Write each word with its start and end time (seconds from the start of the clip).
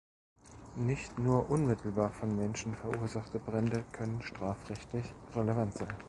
Nicht 0.77 1.19
nur 1.19 1.51
unmittelbar 1.51 2.09
von 2.09 2.35
Menschen 2.35 2.73
verursachte 2.73 3.37
Brände 3.37 3.85
können 3.91 4.23
strafrechtlich 4.23 5.05
relevant 5.35 5.75
sein. 5.77 5.93